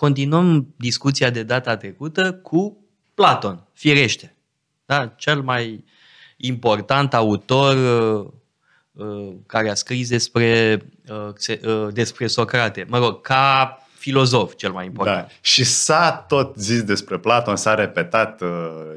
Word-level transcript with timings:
continuăm 0.00 0.74
discuția 0.76 1.30
de 1.30 1.42
data 1.42 1.76
trecută 1.76 2.32
cu 2.32 2.84
Platon, 3.14 3.66
firește. 3.72 4.36
Da? 4.86 5.06
Cel 5.06 5.42
mai 5.42 5.84
important 6.36 7.14
autor 7.14 7.76
care 9.46 9.70
a 9.70 9.74
scris 9.74 10.08
despre, 10.08 10.78
despre 11.90 12.26
Socrate. 12.26 12.86
Mă 12.88 12.98
rog, 12.98 13.20
ca 13.20 13.78
filozof 13.98 14.54
cel 14.54 14.72
mai 14.72 14.84
important. 14.84 15.26
Da. 15.26 15.32
Și 15.40 15.64
s-a 15.64 16.24
tot 16.28 16.56
zis 16.56 16.82
despre 16.82 17.18
Platon, 17.18 17.56
s-a 17.56 17.74
repetat 17.74 18.40
uh, 18.40 18.48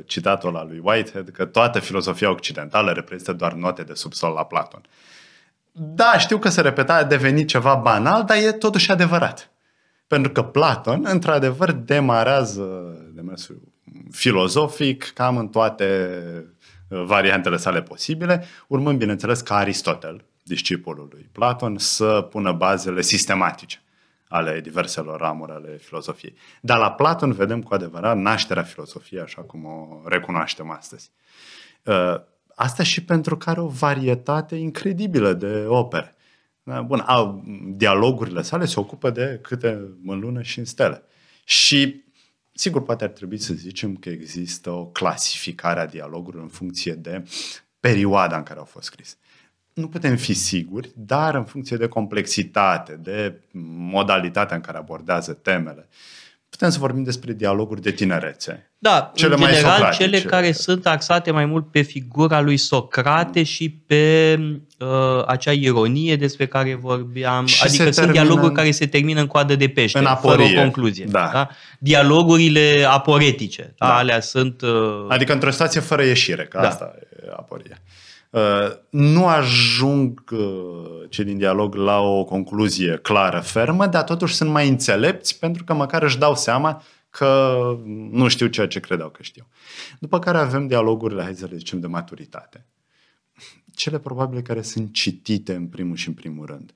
citatul 0.06 0.56
al 0.56 0.68
lui 0.68 0.82
Whitehead 0.84 1.30
că 1.30 1.46
toată 1.46 1.80
filozofia 1.80 2.30
occidentală 2.30 2.92
reprezintă 2.92 3.34
doar 3.34 3.54
note 3.54 3.84
de 3.84 3.94
subsol 3.94 4.34
la 4.34 4.46
Platon. 4.46 4.82
Da, 5.72 6.18
știu 6.18 6.38
că 6.38 6.50
se 6.50 6.62
repeta, 6.62 6.94
a 6.94 7.04
devenit 7.04 7.48
ceva 7.48 7.76
banal, 7.76 8.24
dar 8.24 8.38
e 8.38 8.52
totuși 8.52 8.92
adevărat. 8.92 9.53
Pentru 10.14 10.32
că 10.32 10.44
Platon, 10.44 11.06
într-adevăr, 11.06 11.72
demarează 11.72 12.96
demersul 13.14 13.62
filozofic 14.12 15.12
cam 15.14 15.38
în 15.38 15.48
toate 15.48 16.20
uh, 16.88 17.04
variantele 17.04 17.58
sale 17.58 17.82
posibile, 17.82 18.46
urmând, 18.68 18.98
bineînțeles, 18.98 19.42
ca 19.42 19.56
Aristotel, 19.56 20.26
discipolul 20.44 21.08
lui 21.12 21.30
Platon, 21.32 21.78
să 21.78 22.28
pună 22.30 22.52
bazele 22.52 23.02
sistematice 23.02 23.82
ale 24.28 24.62
diverselor 24.62 25.20
ramuri 25.20 25.52
ale 25.52 25.78
filozofiei. 25.78 26.36
Dar 26.62 26.78
la 26.78 26.92
Platon 26.92 27.32
vedem 27.32 27.62
cu 27.62 27.74
adevărat 27.74 28.18
nașterea 28.18 28.64
filozofiei 28.64 29.22
așa 29.22 29.42
cum 29.42 29.66
o 29.66 30.02
recunoaștem 30.06 30.70
astăzi. 30.70 31.12
Uh, 31.84 32.16
asta 32.56 32.84
și 32.84 33.04
pentru 33.04 33.38
că 33.38 33.50
are 33.50 33.60
o 33.60 33.68
varietate 33.68 34.56
incredibilă 34.56 35.34
de 35.34 35.66
opere. 35.68 36.16
Da, 36.64 36.82
bun, 36.82 37.00
au, 37.00 37.44
dialogurile 37.76 38.42
sale 38.42 38.66
se 38.66 38.80
ocupă 38.80 39.10
de 39.10 39.40
câte 39.42 39.68
în 40.06 40.20
lună 40.20 40.42
și 40.42 40.60
în 40.60 40.66
stele. 40.66 41.04
Și, 41.44 42.04
sigur, 42.54 42.84
poate 42.84 43.04
ar 43.04 43.10
trebui 43.10 43.38
să 43.38 43.54
zicem 43.54 43.96
că 43.96 44.10
există 44.10 44.70
o 44.70 44.86
clasificare 44.86 45.80
a 45.80 45.86
dialogurilor 45.86 46.44
în 46.44 46.50
funcție 46.50 46.94
de 46.94 47.24
perioada 47.80 48.38
în 48.38 48.44
care 48.44 48.60
au 48.60 48.66
fost 48.66 48.86
scrise 48.86 49.16
nu 49.74 49.88
putem 49.88 50.16
fi 50.16 50.34
siguri, 50.34 50.92
dar 50.96 51.36
în 51.36 51.46
funcție 51.46 51.78
de 51.78 51.88
complexitate, 51.88 52.94
de 52.94 53.42
modalitatea 53.92 54.56
în 54.56 54.62
care 54.62 54.78
abordează 54.78 55.34
temele, 55.34 55.88
putem 56.64 56.82
să 56.82 56.86
vorbim 56.88 57.04
despre 57.04 57.34
dialoguri 57.34 57.82
de 57.82 57.92
tinerețe. 57.92 58.72
Da, 58.78 59.12
cele 59.16 59.34
în 59.34 59.42
general 59.42 59.82
mai 59.82 59.92
cele 59.92 60.20
care 60.20 60.52
sunt 60.52 60.86
axate 60.86 61.32
mai 61.32 61.46
mult 61.46 61.72
pe 61.72 61.82
figura 61.82 62.42
lui 62.42 62.58
Socrate 62.58 63.40
mm. 63.40 63.46
și 63.46 63.70
pe 63.70 64.36
uh, 64.80 64.88
acea 65.26 65.52
ironie 65.52 66.16
despre 66.16 66.46
care 66.46 66.76
vorbeam, 66.76 67.46
și 67.46 67.64
adică 67.66 67.92
sunt 67.92 68.12
dialoguri 68.12 68.54
care 68.54 68.72
se 68.72 68.88
termină 68.88 69.20
în 69.20 69.28
coadă 69.28 69.56
de 69.56 69.68
pește, 69.68 69.98
în 69.98 70.06
aporie. 70.06 70.46
fără 70.46 70.58
o 70.58 70.62
concluzie. 70.62 71.06
Da. 71.06 71.30
Da? 71.34 71.50
Dialogurile 71.80 72.86
aporetice, 72.90 73.74
da. 73.78 73.96
alea 73.96 74.20
sunt... 74.20 74.62
Uh... 74.62 75.06
Adică 75.08 75.34
într-o 75.34 75.52
situație 75.52 75.82
fără 75.82 76.04
ieșire, 76.04 76.46
că 76.46 76.60
da. 76.62 76.68
asta 76.68 76.94
e 77.26 77.32
aporie. 77.36 77.78
Uh, 78.34 78.72
nu 78.90 79.28
ajung 79.28 80.24
uh, 80.32 81.10
cei 81.10 81.24
din 81.24 81.38
dialog 81.38 81.76
la 81.76 82.00
o 82.00 82.24
concluzie 82.24 82.98
clară, 82.98 83.40
fermă, 83.40 83.88
dar 83.88 84.04
totuși 84.04 84.34
sunt 84.34 84.50
mai 84.50 84.68
înțelepți 84.68 85.40
pentru 85.40 85.64
că 85.64 85.74
măcar 85.74 86.04
își 86.04 86.18
dau 86.18 86.36
seama 86.36 86.84
că 87.10 87.58
nu 88.12 88.28
știu 88.28 88.48
ceea 88.48 88.68
ce 88.68 88.80
credeau 88.80 89.10
că 89.10 89.24
știu. 89.24 89.48
După 90.00 90.20
care 90.20 90.38
avem 90.38 90.68
dialogurile, 90.68 91.22
hai 91.22 91.36
să 91.36 91.48
le 91.50 91.56
zicem, 91.56 91.80
de 91.80 91.88
maturitate. 91.88 92.66
Cele 93.74 94.00
probabile 94.00 94.42
care 94.42 94.62
sunt 94.62 94.94
citite 94.94 95.56
în 95.56 95.68
primul 95.68 95.96
și 95.96 96.08
în 96.08 96.14
primul 96.14 96.46
rând. 96.46 96.74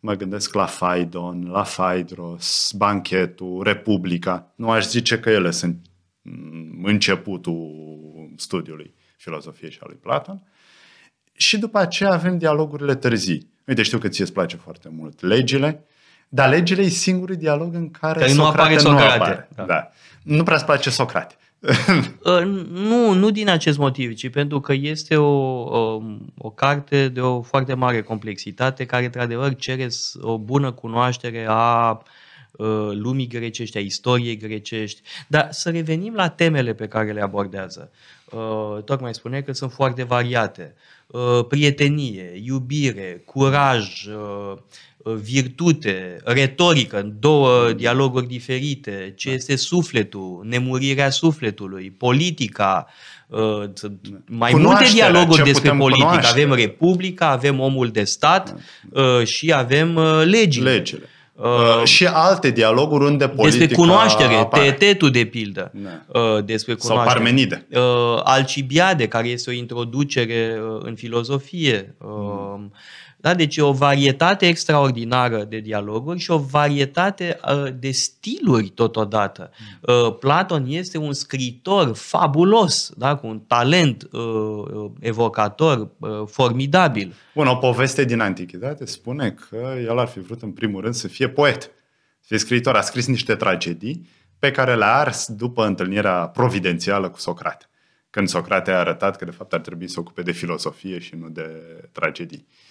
Mă 0.00 0.14
gândesc 0.14 0.54
la 0.54 0.66
Faidon, 0.66 1.50
la 1.50 1.62
Faidros, 1.62 2.72
Banchetul, 2.76 3.62
Republica. 3.62 4.52
Nu 4.56 4.70
aș 4.70 4.86
zice 4.86 5.20
că 5.20 5.30
ele 5.30 5.50
sunt 5.50 5.86
mm, 6.22 6.84
începutul 6.84 8.32
studiului 8.36 8.94
filozofiei 9.16 9.70
și 9.70 9.78
a 9.82 9.86
lui 9.86 9.96
Platon. 9.96 10.42
Și 11.40 11.58
după 11.58 11.78
aceea 11.78 12.12
avem 12.12 12.38
dialogurile 12.38 12.94
târzii. 12.94 13.50
Uite, 13.64 13.82
știu 13.82 13.98
că 13.98 14.08
ție 14.08 14.24
îți 14.24 14.32
place 14.32 14.56
foarte 14.56 14.88
mult 14.96 15.22
legile, 15.22 15.84
dar 16.28 16.48
legile 16.48 16.82
e 16.82 16.88
singurul 16.88 17.36
dialog 17.36 17.74
în 17.74 17.90
care, 17.90 18.18
care 18.18 18.32
Socrate 18.32 18.56
nu 18.56 18.62
apare 18.62 18.78
Socrate. 18.78 19.16
Nu, 19.16 19.22
apare. 19.22 19.48
Da. 19.54 19.64
Da. 19.64 19.90
nu 20.22 20.42
prea 20.42 20.56
îți 20.56 20.64
place 20.64 20.90
Socrate. 20.90 21.34
Uh, 22.24 22.42
nu, 22.70 23.12
nu 23.12 23.30
din 23.30 23.48
acest 23.48 23.78
motiv, 23.78 24.14
ci 24.14 24.30
pentru 24.30 24.60
că 24.60 24.72
este 24.72 25.16
o, 25.16 25.60
o, 25.62 26.02
o 26.38 26.50
carte 26.50 27.08
de 27.08 27.20
o 27.20 27.42
foarte 27.42 27.74
mare 27.74 28.02
complexitate 28.02 28.86
care, 28.86 29.04
într-adevăr, 29.04 29.54
cere 29.54 29.88
o 30.20 30.38
bună 30.38 30.72
cunoaștere 30.72 31.46
a 31.48 31.90
uh, 31.90 32.90
lumii 32.92 33.26
grecești, 33.26 33.76
a 33.76 33.80
istoriei 33.80 34.36
grecești. 34.36 35.02
Dar 35.26 35.48
să 35.50 35.70
revenim 35.70 36.14
la 36.14 36.28
temele 36.28 36.74
pe 36.74 36.88
care 36.88 37.12
le 37.12 37.22
abordează. 37.22 37.90
Uh, 38.30 38.82
tocmai 38.84 39.14
spune 39.14 39.40
că 39.40 39.52
sunt 39.52 39.72
foarte 39.72 40.02
variate. 40.02 40.74
Uh, 40.74 40.99
prietenie, 41.48 42.40
iubire, 42.44 43.22
curaj, 43.24 44.06
uh, 44.06 44.58
virtute, 45.22 46.16
retorică, 46.24 47.12
două 47.18 47.72
dialoguri 47.72 48.26
diferite, 48.26 49.12
ce 49.16 49.28
da. 49.28 49.34
este 49.34 49.56
sufletul, 49.56 50.42
nemurirea 50.44 51.10
sufletului, 51.10 51.90
politica, 51.90 52.86
mai 54.26 54.52
multe 54.54 54.84
dialoguri 54.92 55.42
despre 55.42 55.70
politică. 55.70 56.06
Cunoaște. 56.06 56.40
Avem 56.40 56.52
Republica, 56.52 57.30
avem 57.30 57.60
omul 57.60 57.88
de 57.88 58.04
stat 58.04 58.56
da. 58.90 59.24
și 59.24 59.52
avem 59.52 59.98
legile. 60.24 60.72
legile. 60.72 61.08
Uh, 61.40 61.84
și 61.84 62.06
alte 62.06 62.50
dialoguri 62.50 63.04
unde 63.04 63.28
politica 63.28 63.58
Despre 63.58 63.76
cunoaștere, 63.76 64.34
apare. 64.34 64.70
Tetetul 64.70 65.10
de 65.10 65.24
pildă. 65.24 65.72
Da. 65.74 66.20
Uh, 66.20 66.44
despre 66.44 66.74
cunoaștere. 66.74 67.10
Sau 67.10 67.22
Parmenide. 67.22 67.66
Uh, 67.70 68.20
Alcibiade, 68.24 69.08
care 69.08 69.28
este 69.28 69.50
o 69.50 69.52
introducere 69.52 70.58
uh, 70.74 70.80
în 70.82 70.94
filozofie. 70.94 71.94
Uh, 71.98 72.08
mm. 72.08 72.72
Da? 73.20 73.34
Deci 73.34 73.56
e 73.56 73.62
o 73.62 73.72
varietate 73.72 74.46
extraordinară 74.46 75.44
de 75.44 75.58
dialoguri 75.58 76.18
și 76.18 76.30
o 76.30 76.38
varietate 76.38 77.40
uh, 77.44 77.72
de 77.78 77.90
stiluri 77.90 78.68
totodată. 78.68 79.50
Uh, 79.80 80.16
Platon 80.18 80.64
este 80.68 80.98
un 80.98 81.12
scritor 81.12 81.96
fabulos, 81.96 82.92
da? 82.96 83.16
cu 83.16 83.26
un 83.26 83.40
talent 83.40 84.08
uh, 84.12 84.90
evocator 85.00 85.90
formidabil. 86.26 87.14
Bun, 87.34 87.46
o 87.46 87.54
poveste 87.54 88.04
din 88.04 88.20
Antichitate 88.20 88.84
spune 88.84 89.30
că 89.30 89.74
el 89.84 89.98
ar 89.98 90.08
fi 90.08 90.20
vrut 90.20 90.42
în 90.42 90.50
primul 90.50 90.80
rând 90.80 90.94
să 90.94 91.08
fie 91.08 91.28
poet, 91.28 91.62
să 92.20 92.26
fie 92.26 92.38
scriitor. 92.38 92.76
A 92.76 92.80
scris 92.80 93.06
niște 93.06 93.34
tragedii 93.34 94.08
pe 94.38 94.50
care 94.50 94.76
le-a 94.76 94.94
ars 94.94 95.28
după 95.28 95.66
întâlnirea 95.66 96.28
providențială 96.28 97.08
cu 97.08 97.18
Socrate. 97.18 97.64
Când 98.10 98.28
Socrate 98.28 98.70
a 98.70 98.78
arătat 98.78 99.16
că 99.16 99.24
de 99.24 99.30
fapt 99.30 99.52
ar 99.52 99.60
trebui 99.60 99.86
să 99.86 99.92
se 99.92 100.00
ocupe 100.00 100.22
de 100.22 100.32
filosofie 100.32 100.98
și 100.98 101.14
nu 101.14 101.28
de 101.28 101.48
tragedii. 101.92 102.46
Uh, 102.48 102.69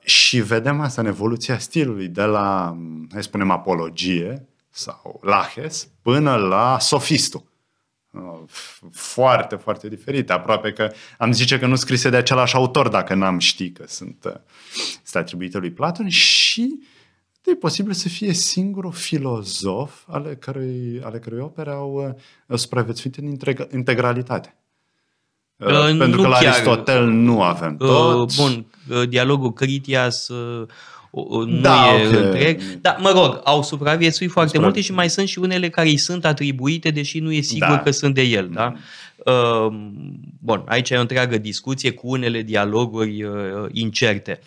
și 0.00 0.40
vedem 0.40 0.80
asta 0.80 1.00
în 1.00 1.06
evoluția 1.06 1.58
stilului, 1.58 2.08
de 2.08 2.22
la, 2.22 2.76
hai 3.12 3.22
spunem, 3.22 3.50
apologie 3.50 4.48
sau 4.70 5.20
lahes, 5.22 5.88
până 6.02 6.36
la 6.36 6.78
sofistul. 6.78 7.48
Uh, 8.10 8.40
foarte, 8.92 9.56
foarte 9.56 9.88
diferite. 9.88 10.32
Aproape 10.32 10.72
că 10.72 10.92
am 11.18 11.32
zice 11.32 11.58
că 11.58 11.66
nu 11.66 11.74
scrise 11.74 12.10
de 12.10 12.16
același 12.16 12.54
autor 12.54 12.88
dacă 12.88 13.14
n-am 13.14 13.38
ști 13.38 13.70
că 13.70 13.84
sunt, 13.86 14.24
uh, 14.24 14.32
sunt 15.02 15.22
atribuite 15.22 15.58
lui 15.58 15.70
Platon 15.70 16.08
și 16.08 16.78
e 17.44 17.54
posibil 17.54 17.92
să 17.92 18.08
fie 18.08 18.32
singurul 18.32 18.92
filozof 18.92 20.02
ale 20.06 20.36
cărui, 20.36 21.00
ale 21.04 21.18
cărui 21.18 21.40
opere 21.40 21.70
au 21.70 22.16
supraviețuit 22.54 23.16
în 23.16 23.36
integralitate. 23.72 24.59
Uh, 25.60 25.96
Pentru 25.98 26.08
nu 26.08 26.22
că 26.22 26.28
la 26.28 26.36
chiar. 26.36 26.52
Aristotel 26.52 27.06
nu 27.06 27.42
avem 27.42 27.76
uh, 27.80 27.88
tot. 27.88 28.36
Bun, 28.36 28.66
uh, 28.88 29.08
dialogul 29.08 29.52
Critias 29.52 30.28
nu 31.10 31.60
da, 31.60 31.86
e 32.00 32.06
okay. 32.06 32.22
întreg. 32.22 32.62
Dar, 32.80 32.96
mă 33.00 33.10
rog, 33.14 33.40
au 33.44 33.62
supraviețuit 33.62 34.30
foarte 34.30 34.50
Supra... 34.50 34.64
multe 34.64 34.80
și 34.80 34.92
mai 34.92 35.10
sunt 35.10 35.28
și 35.28 35.38
unele 35.38 35.68
care 35.68 35.88
îi 35.88 35.96
sunt 35.96 36.24
atribuite, 36.24 36.90
deși 36.90 37.18
nu 37.18 37.32
e 37.32 37.40
sigur 37.40 37.68
da. 37.68 37.78
că 37.78 37.90
sunt 37.90 38.14
de 38.14 38.22
el. 38.22 38.50
Da? 38.52 38.74
Bun, 40.38 40.62
aici 40.66 40.90
e 40.90 40.96
o 40.96 41.00
întreagă 41.00 41.38
discuție 41.38 41.90
cu 41.90 42.08
unele 42.08 42.42
dialoguri 42.42 43.24
incerte. 43.72 44.40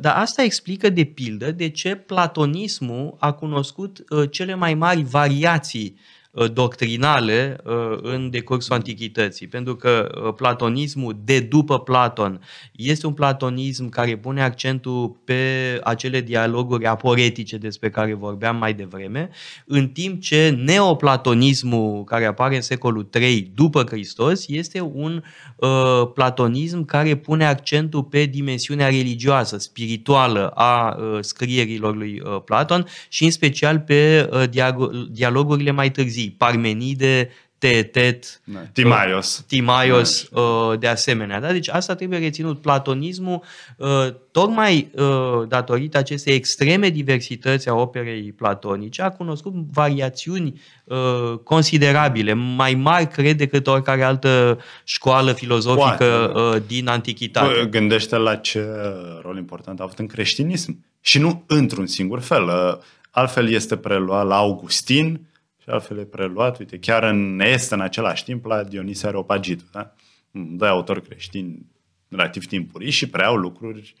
Dar 0.00 0.14
asta 0.16 0.42
explică, 0.42 0.88
de 0.88 1.04
pildă, 1.04 1.50
de 1.50 1.68
ce 1.68 1.94
platonismul 1.94 3.16
a 3.18 3.32
cunoscut 3.32 3.98
cele 4.30 4.54
mai 4.54 4.74
mari 4.74 5.02
variații 5.10 5.94
uh, 5.96 6.19
doctrinale 6.52 7.56
uh, 7.64 7.98
în 8.02 8.30
decursul 8.30 8.74
antichității, 8.74 9.46
pentru 9.46 9.76
că 9.76 10.10
platonismul 10.36 11.16
de 11.24 11.40
după 11.40 11.80
Platon 11.80 12.40
este 12.72 13.06
un 13.06 13.12
platonism 13.12 13.88
care 13.88 14.16
pune 14.16 14.42
accentul 14.42 15.20
pe 15.24 15.42
acele 15.82 16.20
dialoguri 16.20 16.86
aporetice 16.86 17.56
despre 17.56 17.90
care 17.90 18.14
vorbeam 18.14 18.56
mai 18.56 18.74
devreme, 18.74 19.30
în 19.66 19.88
timp 19.88 20.20
ce 20.20 20.58
neoplatonismul 20.64 22.04
care 22.04 22.24
apare 22.24 22.54
în 22.54 22.62
secolul 22.62 23.08
III 23.20 23.52
după 23.54 23.84
Hristos 23.88 24.48
este 24.48 24.80
un 24.80 25.22
uh, 25.56 26.10
platonism 26.14 26.84
care 26.84 27.16
pune 27.16 27.46
accentul 27.46 28.02
pe 28.02 28.24
dimensiunea 28.24 28.86
religioasă, 28.86 29.58
spirituală 29.58 30.48
a 30.48 30.96
uh, 30.96 31.18
scrierilor 31.20 31.96
lui 31.96 32.22
uh, 32.24 32.42
Platon 32.44 32.86
și 33.08 33.24
în 33.24 33.30
special 33.30 33.78
pe 33.78 34.28
uh, 34.32 34.42
dialogurile 35.10 35.70
mai 35.70 35.90
târzii, 35.90 36.19
Parmenide, 36.28 37.30
Teetet, 37.60 38.40
da. 38.44 38.58
Timaios. 38.72 39.38
Uh, 39.38 39.44
Timaios 39.46 40.28
da. 40.32 40.40
uh, 40.40 40.78
de 40.78 40.86
asemenea. 40.86 41.40
Da? 41.40 41.52
Deci 41.52 41.68
asta 41.68 41.94
trebuie 41.94 42.18
reținut. 42.18 42.60
Platonismul, 42.60 43.42
uh, 43.76 44.06
tocmai 44.30 44.90
uh, 44.94 45.48
datorită 45.48 45.98
acestei 45.98 46.34
extreme 46.34 46.88
diversități 46.88 47.68
a 47.68 47.74
operei 47.74 48.32
platonice, 48.32 49.02
a 49.02 49.10
cunoscut 49.10 49.52
variațiuni 49.72 50.60
uh, 50.84 51.38
considerabile, 51.44 52.32
mai 52.32 52.74
mari, 52.74 53.08
cred, 53.08 53.36
decât 53.36 53.66
oricare 53.66 54.02
altă 54.02 54.60
școală 54.84 55.32
filozofică 55.32 55.80
Poate, 55.80 56.04
da. 56.32 56.40
uh, 56.40 56.62
din 56.66 56.88
antichitate. 56.88 57.66
Gândește 57.70 58.16
la 58.16 58.36
ce 58.36 58.66
rol 59.22 59.36
important 59.36 59.80
a 59.80 59.82
avut 59.82 59.98
în 59.98 60.06
creștinism. 60.06 60.84
Și 61.00 61.18
nu 61.18 61.44
într-un 61.46 61.86
singur 61.86 62.20
fel. 62.20 62.44
Uh, 62.44 62.78
altfel 63.10 63.48
este 63.50 63.76
preluat 63.76 64.26
la 64.26 64.36
Augustin, 64.36 65.20
și 65.62 65.70
altfel 65.70 65.98
e 65.98 66.04
preluat, 66.04 66.58
uite, 66.58 66.78
chiar 66.78 67.02
în 67.02 67.40
est, 67.40 67.70
în 67.70 67.80
același 67.80 68.24
timp, 68.24 68.44
la 68.44 68.64
Dionisia 68.64 69.08
Areopagitul, 69.08 69.68
da? 69.72 69.94
Doi 70.30 70.68
autori 70.68 71.02
creștini 71.02 71.66
relativ 72.08 72.46
timpuriși 72.46 72.96
și 72.96 73.08
preau 73.08 73.36
lucruri 73.36 73.94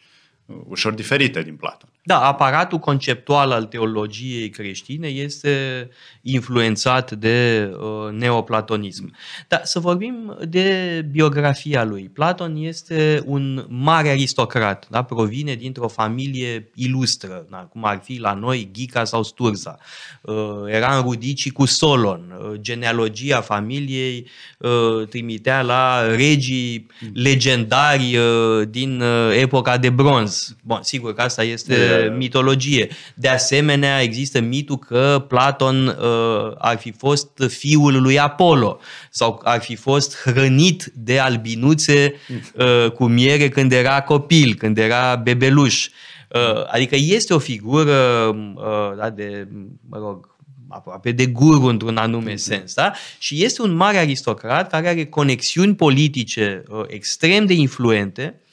uh, 0.46 0.56
ușor 0.68 0.92
diferite 0.92 1.42
din 1.42 1.56
Platon. 1.56 1.88
Da, 2.02 2.20
aparatul 2.20 2.78
conceptual 2.78 3.50
al 3.50 3.64
teologiei 3.64 4.50
creștine 4.50 5.08
este 5.08 5.88
influențat 6.22 7.12
de 7.12 7.70
uh, 7.72 8.12
neoplatonism. 8.12 9.14
Dar 9.48 9.60
să 9.64 9.78
vorbim 9.78 10.38
de 10.48 11.06
biografia 11.10 11.84
lui. 11.84 12.10
Platon 12.12 12.56
este 12.56 13.22
un 13.26 13.66
mare 13.68 14.08
aristocrat, 14.08 14.86
da? 14.90 15.02
provine 15.02 15.54
dintr-o 15.54 15.88
familie 15.88 16.70
ilustră, 16.74 17.46
da? 17.50 17.56
cum 17.56 17.84
ar 17.84 18.00
fi 18.02 18.18
la 18.18 18.32
noi 18.32 18.70
Ghica 18.72 19.04
sau 19.04 19.22
Sturza. 19.22 19.78
Uh, 20.20 20.34
era 20.66 20.96
înrudit 20.96 21.52
cu 21.52 21.64
Solon. 21.64 22.34
Uh, 22.40 22.60
genealogia 22.60 23.40
familiei 23.40 24.26
uh, 24.58 25.06
trimitea 25.08 25.62
la 25.62 26.14
regii 26.14 26.86
legendari 27.12 28.16
uh, 28.16 28.68
din 28.68 29.00
uh, 29.00 29.36
epoca 29.40 29.78
de 29.78 29.90
bronz. 29.90 30.56
Bun, 30.62 30.78
sigur 30.82 31.14
că 31.14 31.22
asta 31.22 31.42
este 31.42 31.89
mitologie. 32.16 32.88
De 33.14 33.28
asemenea, 33.28 34.02
există 34.02 34.40
mitul 34.40 34.78
că 34.78 35.24
Platon 35.28 35.86
uh, 35.86 36.52
ar 36.58 36.78
fi 36.78 36.92
fost 36.92 37.30
fiul 37.48 38.02
lui 38.02 38.18
Apollo 38.18 38.80
sau 39.10 39.40
ar 39.44 39.60
fi 39.60 39.76
fost 39.76 40.16
hrănit 40.16 40.92
de 40.94 41.18
albinuțe 41.18 42.14
uh, 42.54 42.90
cu 42.90 43.04
miere 43.04 43.48
când 43.48 43.72
era 43.72 44.02
copil, 44.02 44.54
când 44.54 44.78
era 44.78 45.16
bebeluș. 45.16 45.88
Uh, 46.28 46.66
adică 46.66 46.96
este 46.98 47.34
o 47.34 47.38
figură 47.38 48.26
uh, 48.56 48.96
da, 48.96 49.10
de, 49.10 49.48
mă 49.88 49.98
rog, 49.98 50.28
aproape 50.68 51.12
de 51.12 51.26
guru 51.26 51.64
într-un 51.64 51.96
anume 51.96 52.36
sens. 52.36 52.74
Da? 52.74 52.92
Și 53.18 53.44
este 53.44 53.62
un 53.62 53.72
mare 53.72 53.96
aristocrat 53.96 54.70
care 54.70 54.88
are 54.88 55.06
conexiuni 55.06 55.74
politice 55.74 56.62
uh, 56.68 56.82
extrem 56.86 57.46
de 57.46 57.54
influente 57.54 58.34
Uh, 58.34 58.49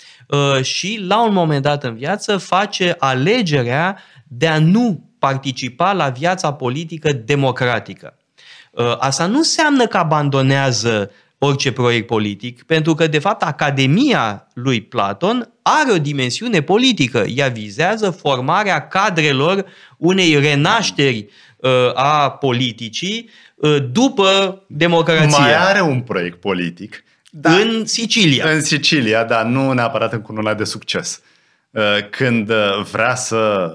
și 0.61 1.03
la 1.07 1.25
un 1.25 1.33
moment 1.33 1.61
dat 1.61 1.83
în 1.83 1.95
viață 1.95 2.37
face 2.37 2.95
alegerea 2.99 3.97
de 4.27 4.47
a 4.47 4.59
nu 4.59 5.07
participa 5.19 5.93
la 5.93 6.09
viața 6.09 6.53
politică 6.53 7.11
democratică. 7.11 8.17
Uh, 8.71 8.95
asta 8.99 9.25
nu 9.25 9.37
înseamnă 9.37 9.87
că 9.87 9.97
abandonează 9.97 11.11
orice 11.37 11.71
proiect 11.71 12.07
politic, 12.07 12.63
pentru 12.63 12.93
că, 12.93 13.07
de 13.07 13.19
fapt, 13.19 13.43
Academia 13.43 14.47
lui 14.53 14.81
Platon 14.81 15.49
are 15.61 15.91
o 15.91 15.97
dimensiune 15.97 16.61
politică. 16.61 17.25
Ea 17.35 17.47
vizează 17.47 18.09
formarea 18.09 18.87
cadrelor 18.87 19.65
unei 19.97 20.39
renașteri 20.39 21.27
uh, 21.57 21.69
a 21.93 22.29
politicii 22.29 23.29
după 23.91 24.61
democrație. 24.67 25.37
Mai 25.39 25.55
are 25.55 25.81
un 25.81 26.01
proiect 26.01 26.39
politic 26.39 27.03
da. 27.39 27.55
în 27.55 27.85
Sicilia. 27.85 28.49
În 28.49 28.61
Sicilia, 28.61 29.23
da, 29.23 29.43
nu 29.43 29.71
neapărat 29.71 30.13
în 30.13 30.21
cununa 30.21 30.53
de 30.53 30.63
succes. 30.63 31.21
Uh, 31.69 32.09
când 32.09 32.49
uh, 32.49 32.83
vrea 32.91 33.15
să 33.15 33.71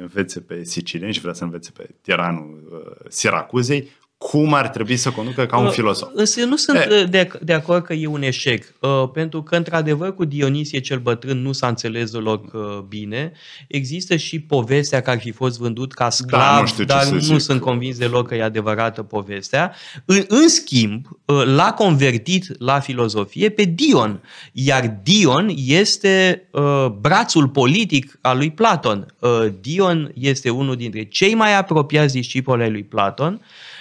învețe 0.00 0.40
pe 0.40 0.64
sicilieni 0.64 1.12
și 1.12 1.20
vrea 1.20 1.32
să 1.32 1.44
învețe 1.44 1.70
pe 1.76 1.88
tiranul 2.00 2.68
uh, 2.72 3.06
Siracuzei, 3.08 3.90
cum 4.18 4.54
ar 4.54 4.68
trebui 4.68 4.96
să 4.96 5.10
conducă 5.10 5.46
ca 5.46 5.58
un 5.58 5.66
uh, 5.66 5.72
filozof. 5.72 6.10
Însă 6.14 6.44
nu 6.44 6.56
sunt 6.56 6.78
e. 6.78 7.04
de, 7.04 7.28
de 7.42 7.52
acord 7.52 7.84
că 7.84 7.92
e 7.92 8.06
un 8.06 8.22
eșec, 8.22 8.74
uh, 8.80 9.10
pentru 9.12 9.42
că, 9.42 9.56
într-adevăr, 9.56 10.14
cu 10.14 10.24
Dionisie 10.24 10.80
cel 10.80 10.98
bătrân 10.98 11.42
nu 11.42 11.52
s-a 11.52 11.68
înțeles 11.68 12.10
deloc 12.10 12.52
uh, 12.52 12.60
bine. 12.88 13.32
Există 13.68 14.16
și 14.16 14.40
povestea 14.40 15.00
că 15.00 15.10
ar 15.10 15.18
fi 15.18 15.30
fost 15.30 15.58
vândut 15.58 15.92
ca 15.92 16.10
sclav, 16.10 16.54
da, 16.54 16.60
nu 16.60 16.66
știu 16.66 16.84
dar 16.84 17.06
nu 17.06 17.18
zic. 17.18 17.40
sunt 17.40 17.60
convins 17.60 17.98
deloc 17.98 18.28
că 18.28 18.34
e 18.34 18.42
adevărată 18.42 19.02
povestea. 19.02 19.74
În, 20.04 20.24
în 20.28 20.48
schimb, 20.48 21.06
uh, 21.24 21.42
l-a 21.44 21.72
convertit 21.72 22.60
la 22.60 22.80
filozofie 22.80 23.48
pe 23.48 23.64
Dion, 23.64 24.22
iar 24.52 24.98
Dion 25.02 25.52
este 25.66 26.48
uh, 26.50 26.86
brațul 27.00 27.48
politic 27.48 28.18
al 28.20 28.36
lui 28.36 28.50
Platon. 28.50 29.14
Uh, 29.18 29.46
Dion 29.60 30.12
este 30.14 30.50
unul 30.50 30.76
dintre 30.76 31.04
cei 31.04 31.34
mai 31.34 31.56
apropiați 31.56 32.14
discipoli 32.14 32.62
ai 32.62 32.70
lui 32.70 32.84
Platon, 32.84 33.40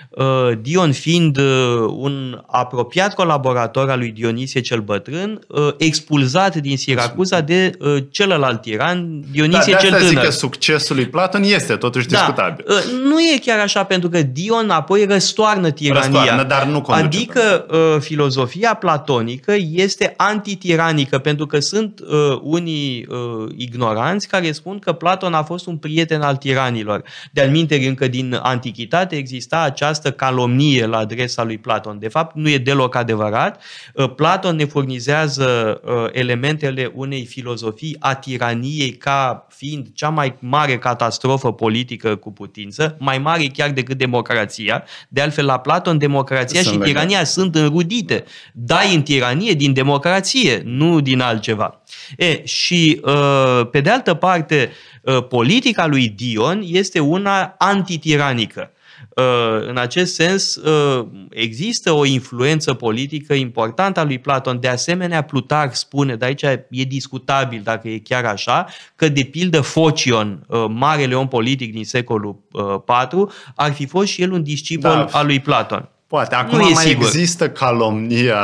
Uh, 0.09 0.25
Dion 0.61 0.91
fiind 0.91 1.37
uh, 1.37 1.43
un 1.97 2.41
apropiat 2.47 3.13
colaborator 3.13 3.89
al 3.89 3.97
lui 3.99 4.11
Dionisie 4.11 4.61
cel 4.61 4.79
Bătrân, 4.79 5.39
uh, 5.47 5.73
expulzat 5.77 6.55
din 6.55 6.77
Siracuza 6.77 7.41
de 7.41 7.77
celălalt 8.09 8.61
tiran, 8.61 9.23
Dionisie 9.31 9.73
da, 9.73 9.79
de 9.79 9.87
cel 9.87 9.97
Tânăr. 9.97 10.09
zic 10.09 10.19
că 10.19 10.29
succesul 10.29 10.95
lui 10.95 11.07
Platon 11.07 11.43
este 11.43 11.75
totuși 11.75 12.07
da, 12.07 12.17
discutabil. 12.17 12.65
Nu 13.03 13.19
e 13.19 13.37
chiar 13.45 13.59
așa, 13.59 13.83
pentru 13.83 14.09
că 14.09 14.21
Dion 14.21 14.69
apoi 14.69 15.05
răstoarnă 15.05 15.69
tirania. 15.69 16.01
Răstoarnă, 16.01 16.43
dar 16.43 16.65
nu 16.65 16.81
conduce. 16.81 17.05
Adică 17.05 17.65
filozofia 17.99 18.73
platonică 18.73 19.55
este 19.71 20.13
antitiranică, 20.17 21.17
pentru 21.17 21.45
că 21.45 21.59
sunt 21.59 22.01
unii 22.41 23.07
ignoranți 23.57 24.27
care 24.27 24.51
spun 24.51 24.79
că 24.79 24.91
Platon 24.93 25.33
a 25.33 25.43
fost 25.43 25.65
un 25.65 25.77
prieten 25.77 26.21
al 26.21 26.35
tiranilor. 26.35 27.03
De-al 27.31 27.65
încă 27.87 28.07
din 28.07 28.39
antichitate 28.43 29.15
exista 29.15 29.61
această 29.61 29.97
această 29.97 30.11
calomnie 30.17 30.85
la 30.85 30.97
adresa 30.97 31.43
lui 31.43 31.57
Platon. 31.57 31.99
De 31.99 32.07
fapt, 32.07 32.35
nu 32.35 32.49
e 32.49 32.57
deloc 32.57 32.95
adevărat. 32.95 33.63
Uh, 33.93 34.13
Platon 34.15 34.55
ne 34.55 34.65
furnizează 34.65 35.81
uh, 35.83 36.09
elementele 36.11 36.91
unei 36.93 37.25
filozofii 37.25 37.95
a 37.99 38.15
tiraniei 38.15 38.91
ca 38.91 39.47
fiind 39.49 39.87
cea 39.93 40.09
mai 40.09 40.35
mare 40.39 40.77
catastrofă 40.77 41.51
politică 41.51 42.15
cu 42.15 42.31
putință, 42.31 42.95
mai 42.99 43.17
mare 43.17 43.45
chiar 43.45 43.69
decât 43.69 43.97
democrația. 43.97 44.83
De 45.09 45.21
altfel, 45.21 45.45
la 45.45 45.59
Platon, 45.59 45.97
democrația 45.97 46.61
sunt 46.61 46.73
și 46.73 46.79
legate. 46.79 46.91
tirania 46.91 47.23
sunt 47.23 47.55
înrudite. 47.55 48.23
Dai 48.53 48.95
în 48.95 49.01
tiranie 49.01 49.53
din 49.53 49.73
democrație, 49.73 50.61
nu 50.65 50.99
din 50.99 51.19
altceva. 51.19 51.81
E, 52.17 52.45
și 52.45 53.01
uh, 53.03 53.67
pe 53.71 53.81
de 53.81 53.89
altă 53.89 54.13
parte, 54.13 54.71
politica 55.29 55.85
lui 55.85 56.07
Dion 56.09 56.63
este 56.65 56.99
una 56.99 57.55
antitiranică. 57.57 58.71
Uh, 59.17 59.67
în 59.67 59.77
acest 59.77 60.13
sens, 60.13 60.55
uh, 60.55 61.07
există 61.29 61.91
o 61.91 62.05
influență 62.05 62.73
politică 62.73 63.33
importantă 63.33 63.99
a 63.99 64.03
lui 64.03 64.19
Platon. 64.19 64.59
De 64.59 64.67
asemenea, 64.67 65.21
Plutarh 65.21 65.73
spune, 65.73 66.15
de 66.15 66.25
aici 66.25 66.41
e 66.69 66.83
discutabil 66.83 67.61
dacă 67.63 67.87
e 67.87 67.97
chiar 67.97 68.25
așa, 68.25 68.65
că 68.95 69.09
de 69.09 69.23
pildă 69.23 69.61
Focion, 69.61 70.45
uh, 70.47 70.65
marele 70.69 71.15
om 71.15 71.27
politic 71.27 71.71
din 71.71 71.85
secolul 71.85 72.35
IV, 73.11 73.33
ar 73.55 73.73
fi 73.73 73.85
fost 73.85 74.07
și 74.07 74.21
el 74.21 74.31
un 74.31 74.43
discipol 74.43 75.07
da. 75.11 75.17
al 75.19 75.25
lui 75.25 75.39
Platon. 75.39 75.89
Poate. 76.07 76.35
Acum 76.35 76.57
nu 76.57 76.69
mai 76.69 76.83
sigur. 76.83 77.05
există 77.05 77.49
calomnia 77.49 78.41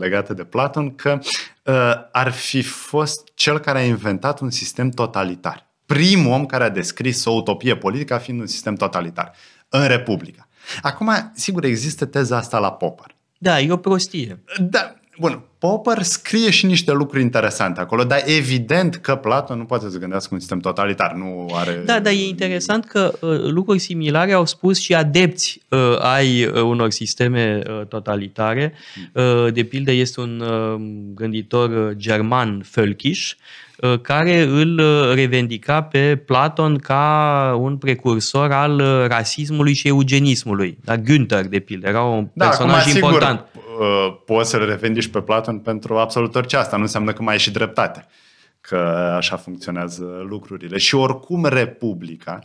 legată 0.00 0.34
de 0.34 0.44
Platon 0.44 0.94
că 0.94 1.18
uh, 1.64 1.74
ar 2.12 2.30
fi 2.30 2.62
fost 2.62 3.28
cel 3.34 3.58
care 3.58 3.78
a 3.78 3.84
inventat 3.84 4.40
un 4.40 4.50
sistem 4.50 4.90
totalitar. 4.90 5.70
Primul 5.86 6.32
om 6.32 6.46
care 6.46 6.64
a 6.64 6.70
descris 6.70 7.24
o 7.24 7.30
utopie 7.30 7.76
politică 7.76 8.16
fiind 8.16 8.40
un 8.40 8.46
sistem 8.46 8.74
totalitar 8.74 9.32
în 9.72 9.86
Republica. 9.86 10.48
Acum, 10.82 11.32
sigur, 11.34 11.64
există 11.64 12.04
teza 12.04 12.36
asta 12.36 12.58
la 12.58 12.72
Popper. 12.72 13.16
Da, 13.38 13.60
e 13.60 13.72
o 13.72 13.76
prostie. 13.76 14.42
Da, 14.58 14.94
Bun, 15.18 15.42
Popper 15.58 16.02
scrie 16.02 16.50
și 16.50 16.66
niște 16.66 16.92
lucruri 16.92 17.22
interesante 17.22 17.80
acolo, 17.80 18.04
dar 18.04 18.22
evident 18.24 18.96
că 18.96 19.16
Platon 19.16 19.58
nu 19.58 19.64
poate 19.64 19.90
să 19.90 19.98
gândească 19.98 20.28
un 20.32 20.38
sistem 20.38 20.58
totalitar, 20.58 21.12
nu 21.12 21.48
are... 21.54 21.82
Da, 21.84 22.00
dar 22.00 22.12
e 22.12 22.26
interesant 22.26 22.84
că 22.84 23.12
uh, 23.20 23.38
lucruri 23.50 23.78
similare 23.78 24.32
au 24.32 24.46
spus 24.46 24.78
și 24.78 24.94
adepți 24.94 25.62
uh, 25.68 25.98
ai 25.98 26.44
uh, 26.44 26.52
unor 26.52 26.90
sisteme 26.90 27.62
uh, 27.66 27.86
totalitare. 27.86 28.72
Uh, 29.12 29.52
de 29.52 29.62
pildă 29.62 29.90
este 29.90 30.20
un 30.20 30.40
uh, 30.40 30.80
gânditor 31.14 31.70
uh, 31.70 31.96
german, 31.96 32.64
Völkisch, 32.64 33.30
uh, 33.30 33.71
care 34.02 34.40
îl 34.40 34.78
uh, 34.78 35.14
revendica 35.14 35.82
pe 35.82 36.16
Platon 36.16 36.78
ca 36.78 37.56
un 37.58 37.76
precursor 37.76 38.52
al 38.52 38.80
uh, 38.80 39.06
rasismului 39.06 39.72
și 39.72 39.88
eugenismului. 39.88 40.78
Da, 40.84 40.96
Günther, 40.96 41.46
de 41.48 41.58
pildă, 41.58 41.88
era 41.88 42.02
un 42.02 42.28
Da, 42.32 42.46
personaj 42.46 42.80
acum, 42.80 42.92
sigur, 42.92 43.10
important. 43.10 43.46
uh, 43.80 44.16
poți 44.24 44.50
să-l 44.50 44.66
revendici 44.66 45.08
pe 45.08 45.20
Platon 45.20 45.58
pentru 45.58 45.98
absolut 45.98 46.34
orice 46.34 46.56
asta. 46.56 46.76
Nu 46.76 46.82
înseamnă 46.82 47.12
că 47.12 47.22
mai 47.22 47.32
ai 47.32 47.38
și 47.38 47.50
dreptate. 47.50 48.06
Că 48.60 48.76
așa 49.16 49.36
funcționează 49.36 50.24
lucrurile. 50.28 50.78
Și 50.78 50.94
oricum 50.94 51.44
Republica... 51.44 52.38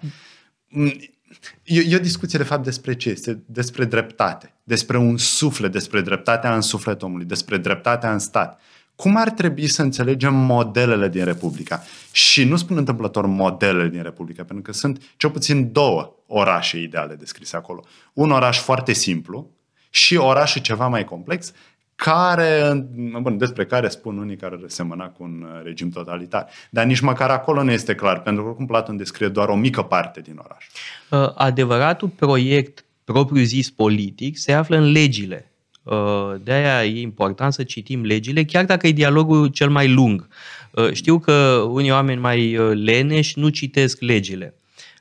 E, 1.63 1.79
e 1.89 1.96
o 1.96 2.00
discuție, 2.00 2.39
de 2.39 2.46
fapt, 2.46 2.63
despre 2.63 2.96
ce? 2.96 3.10
Este 3.10 3.44
despre 3.46 3.86
dreptate. 3.86 4.53
Despre 4.63 4.98
un 4.98 5.17
suflet, 5.17 5.72
despre 5.72 6.01
dreptatea 6.01 6.56
în 6.56 6.62
sufletul 6.62 7.08
omului, 7.08 7.25
despre 7.25 7.58
dreptatea 7.58 8.12
în 8.12 8.20
stat. 8.20 8.60
Cum 8.98 9.16
ar 9.18 9.30
trebui 9.30 9.68
să 9.68 9.82
înțelegem 9.82 10.34
modelele 10.34 11.10
din 11.10 11.24
Republica? 11.24 11.84
Și 12.12 12.44
nu 12.44 12.56
spun 12.56 12.77
întâmplător 12.77 13.25
modelele 13.25 13.88
din 13.88 14.01
Republica, 14.01 14.44
pentru 14.44 14.63
că 14.63 14.72
sunt 14.72 15.01
cel 15.18 15.30
puțin 15.30 15.72
două 15.72 16.16
orașe 16.27 16.80
ideale 16.80 17.16
descrise 17.16 17.56
acolo. 17.56 17.84
Un 18.13 18.32
oraș 18.32 18.60
foarte 18.60 18.94
simplu 18.94 19.50
și 19.89 20.16
orașul 20.16 20.62
ceva 20.62 20.88
mai 20.88 21.04
complex, 21.04 21.54
care, 21.96 22.88
bun, 23.22 23.38
despre 23.38 23.66
care 23.66 23.88
spun 23.88 24.18
unii 24.18 24.36
care 24.36 24.60
ar 24.62 24.70
semăna 24.70 25.08
cu 25.08 25.24
un 25.24 25.42
uh, 25.42 25.62
regim 25.63 25.89
totalitar. 25.89 26.48
Dar 26.70 26.86
nici 26.86 27.00
măcar 27.00 27.30
acolo 27.30 27.63
nu 27.63 27.72
este 27.72 27.96
clar, 27.96 28.22
pentru 28.22 28.42
că 28.42 28.48
oricum 28.48 28.66
Platon 28.66 28.98
descrie 28.98 29.27
doar 29.27 29.50
o 29.50 29.56
mică 29.56 29.82
parte 29.82 30.22
din 30.22 30.39
oraș. 30.44 30.66
Uh, 31.10 31.32
adevăratul 31.36 32.08
proiect 32.08 32.86
propriu-zis 33.04 33.70
politic 33.70 34.38
se 34.38 34.54
află 34.54 34.77
în 34.77 34.92
legile. 34.92 35.51
Uh, 35.89 36.36
De-aia 36.44 36.86
e 36.86 37.01
important 37.01 37.53
să 37.53 37.63
citim 37.63 38.03
legile, 38.03 38.44
chiar 38.44 38.65
dacă 38.65 38.88
e 38.88 38.91
dialogul 38.91 39.48
cel 39.48 39.70
mai 39.70 39.94
lung. 39.94 40.27
Uh, 40.72 40.91
Știu 40.91 41.20
că 41.20 41.67
unii 41.70 41.91
oameni 41.91 42.20
mai 42.20 42.58
uh, 42.58 42.72
leneși 42.84 43.39
nu 43.39 43.50
citesc 43.50 44.01
legile. 44.01 44.53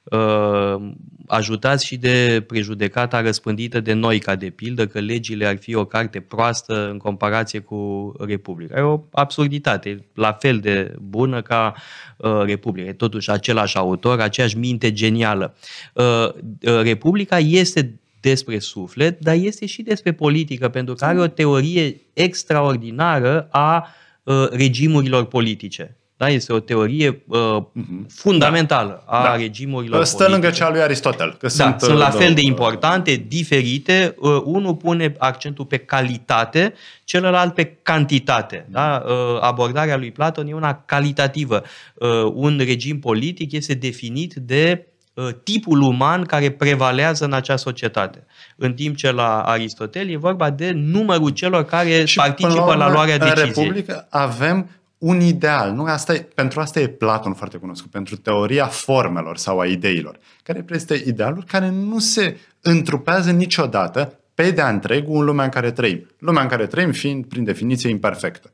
Uh, 0.05 0.90
Ajutați 1.28 1.87
și 1.87 1.97
de 1.97 2.45
prejudecata 2.47 3.21
răspândită 3.21 3.81
de 3.81 3.93
noi, 3.93 4.19
ca 4.19 4.35
de 4.37 4.50
pildă, 4.50 4.87
că 4.87 5.00
legile 5.00 5.47
ar 5.47 5.57
fi 5.57 5.75
o 5.75 5.85
carte 5.85 6.21
proastă 6.21 6.88
în 6.90 6.99
comparație 6.99 7.59
cu 7.59 8.12
Republica. 8.19 8.78
E 8.78 8.83
o 8.83 9.00
absurditate, 9.12 10.05
la 10.14 10.33
fel 10.33 10.59
de 10.59 10.95
bună 11.00 11.43
ca 11.43 11.75
uh, 12.16 12.43
Republica. 12.45 12.88
E 12.88 12.93
totuși 12.93 13.31
același 13.31 13.76
autor, 13.76 14.21
aceeași 14.21 14.59
minte 14.59 14.93
genială. 14.93 15.57
Uh, 15.93 16.05
uh, 16.05 16.83
Republica 16.83 17.38
este 17.38 18.00
despre 18.28 18.59
suflet, 18.59 19.21
dar 19.21 19.35
este 19.35 19.66
și 19.66 19.83
despre 19.83 20.12
politică, 20.12 20.68
pentru 20.68 20.95
că 20.95 21.04
are 21.04 21.18
o 21.21 21.26
teorie 21.26 22.00
extraordinară 22.12 23.49
a 23.50 23.88
uh, 24.23 24.49
regimurilor 24.50 25.25
politice. 25.25 25.97
Da? 26.18 26.28
Este 26.28 26.52
o 26.52 26.59
teorie 26.61 27.23
uh, 27.26 27.62
fundamentală 28.09 29.02
a 29.06 29.23
Da. 29.23 29.37
regimurilor 29.37 30.04
Stă 30.04 30.16
politice. 30.16 30.33
lângă 30.40 30.56
cea 30.56 30.71
lui 30.71 30.80
Aristotel. 30.80 31.30
Că 31.30 31.47
Da, 31.47 31.49
sunt, 31.49 31.80
sunt 31.80 31.99
la 31.99 32.06
uh, 32.06 32.12
fel 32.12 32.28
de 32.35 32.40
două- 32.40 32.47
importante, 32.47 33.25
diferite. 33.28 34.14
Uh, 34.18 34.40
Unul 34.45 34.75
pune 34.75 35.14
accentul 35.18 35.64
pe 35.64 35.76
calitate, 35.76 36.75
celălalt 37.04 37.54
pe 37.54 37.64
cantitate. 37.83 38.66
Da? 38.71 39.04
Uh, 39.06 39.12
Abordarea 39.40 39.97
lui 39.97 40.11
Platon 40.11 40.47
e 40.47 40.52
una 40.54 40.83
calitativă. 40.87 41.62
Uh, 41.95 42.09
Un 42.35 42.61
regim 42.64 42.99
politic 42.99 43.52
este 43.52 43.75
definit 43.75 44.35
de 44.35 44.87
uh, 44.87 44.95
tipul 45.43 45.81
uman 45.81 46.25
care 46.25 46.51
prevalează 46.51 47.25
în 47.25 47.33
acea 47.33 47.57
societate. 47.57 48.27
În 48.57 48.75
timp 48.75 48.97
ce 48.97 49.11
la 49.11 49.43
Aristotel 49.43 50.09
e 50.09 50.17
vorba 50.17 50.51
de 50.51 50.71
numărul 50.75 51.31
celor 51.31 51.65
care 51.65 52.05
Și 52.05 52.17
participă 52.17 52.63
până 52.63 52.75
la, 52.75 52.85
urmă, 52.85 52.93
luarea 52.93 53.15
în 53.15 53.21
deciziei. 53.21 53.47
Republică 53.47 54.07
avem 54.11 54.71
un 54.99 55.21
ideal. 55.21 55.73
Nu? 55.73 55.85
Asta 55.85 56.15
e, 56.15 56.19
pentru 56.35 56.61
asta 56.61 56.81
e 56.81 56.87
Platon 56.87 57.35
foarte 57.35 57.57
cunoscut, 57.57 57.91
pentru 57.91 58.17
teoria 58.17 58.67
formelor 58.67 59.37
sau 59.37 59.59
a 59.59 59.67
ideilor, 59.67 60.19
care 60.43 60.59
reprezintă 60.59 60.95
idealuri 60.95 61.47
care 61.47 61.71
nu 61.71 61.99
se 61.99 62.37
întrupează 62.61 63.31
niciodată 63.31 64.19
pe 64.35 64.51
de-a 64.51 64.69
întregul 64.69 65.19
în 65.19 65.25
lumea 65.25 65.45
în 65.45 65.51
care 65.51 65.71
trăim. 65.71 66.07
Lumea 66.19 66.43
în 66.43 66.49
care 66.49 66.67
trăim 66.67 66.93
fiind, 66.93 67.27
prin 67.27 67.45
definiție, 67.45 67.91
imperfectă. 67.91 68.53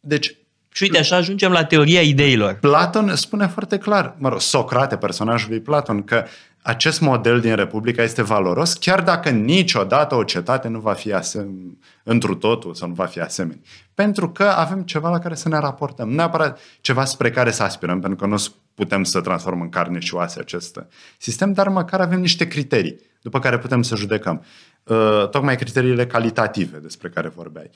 Deci, 0.00 0.36
Și 0.72 0.82
uite, 0.82 0.98
așa 0.98 1.16
ajungem 1.16 1.52
la 1.52 1.64
teoria 1.64 2.00
ideilor. 2.00 2.54
Platon 2.54 3.16
spune 3.16 3.46
foarte 3.46 3.78
clar, 3.78 4.14
mă 4.18 4.28
rog, 4.28 4.40
Socrate, 4.40 4.96
personajul 4.96 5.48
lui 5.50 5.60
Platon, 5.60 6.02
că 6.02 6.24
acest 6.62 7.00
model 7.00 7.40
din 7.40 7.54
Republica 7.54 8.02
este 8.02 8.22
valoros, 8.22 8.72
chiar 8.72 9.02
dacă 9.02 9.28
niciodată 9.28 10.14
o 10.14 10.24
cetate 10.24 10.68
nu 10.68 10.80
va 10.80 10.92
fi 10.92 11.12
asem- 11.12 11.78
întru 12.02 12.34
totul 12.34 12.74
sau 12.74 12.88
nu 12.88 12.94
va 12.94 13.04
fi 13.04 13.20
asemenea. 13.20 13.60
Pentru 13.94 14.30
că 14.30 14.44
avem 14.44 14.82
ceva 14.82 15.10
la 15.10 15.18
care 15.18 15.34
să 15.34 15.48
ne 15.48 15.58
raportăm. 15.58 16.08
Nu 16.08 16.14
neapărat 16.14 16.60
ceva 16.80 17.04
spre 17.04 17.30
care 17.30 17.50
să 17.50 17.62
aspirăm, 17.62 18.00
pentru 18.00 18.18
că 18.18 18.26
nu 18.26 18.42
putem 18.74 19.04
să 19.04 19.20
transformăm 19.20 19.62
în 19.62 19.68
carne 19.68 19.98
și 19.98 20.14
oase 20.14 20.40
acest 20.40 20.84
sistem, 21.18 21.52
dar 21.52 21.68
măcar 21.68 22.00
avem 22.00 22.20
niște 22.20 22.46
criterii 22.48 23.00
după 23.22 23.38
care 23.38 23.58
putem 23.58 23.82
să 23.82 23.96
judecăm. 23.96 24.44
Uh, 24.84 25.28
tocmai 25.30 25.56
criteriile 25.56 26.06
calitative 26.06 26.78
despre 26.78 27.08
care 27.08 27.28
vorbeai. 27.28 27.70